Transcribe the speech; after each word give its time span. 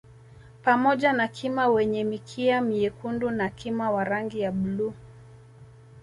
Pamoja 0.63 1.13
na 1.13 1.27
Kima 1.27 1.67
wenye 1.67 2.03
mikia 2.03 2.61
myekundu 2.61 3.31
na 3.31 3.49
kima 3.49 3.91
wa 3.91 4.03
rangi 4.03 4.39
ya 4.39 4.51
bluu 4.51 4.93